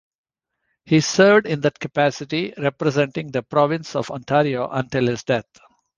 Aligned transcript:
He 0.83 0.99
served 0.99 1.45
in 1.45 1.61
that 1.61 1.77
capacity, 1.77 2.55
representing 2.57 3.29
the 3.29 3.43
province 3.43 3.95
of 3.95 4.09
Ontario 4.09 4.67
until 4.71 5.05
his 5.05 5.21
death. 5.23 5.45